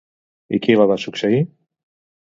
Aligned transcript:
I 0.57 0.59
qui 0.63 0.77
la 0.81 0.87
va 0.93 0.97
succeir? 1.05 1.45